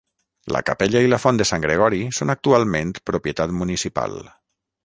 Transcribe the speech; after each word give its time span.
La 0.53 0.61
capella 0.69 1.01
i 1.07 1.11
la 1.11 1.19
font 1.25 1.41
de 1.41 1.47
Sant 1.49 1.63
Gregori 1.67 2.01
són 2.21 2.35
actualment 2.35 2.97
propietat 3.11 3.55
municipal. 3.63 4.19